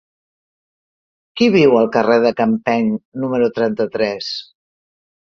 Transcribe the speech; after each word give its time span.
Qui 1.41 1.51
viu 1.57 1.77
al 1.83 1.91
carrer 1.97 2.19
de 2.25 2.33
Campeny 2.41 2.91
número 3.27 3.55
trenta-tres? 3.61 4.37